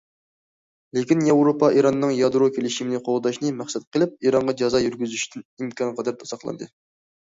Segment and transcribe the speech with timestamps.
[0.97, 6.71] لېكىن ياۋروپا ئىراننىڭ يادرو كېلىشىمىنى قوغداشنى مەقسەت قىلىپ، ئىرانغا جازا يۈرگۈزۈشتىن ئىمكانقەدەر ساقلاندى.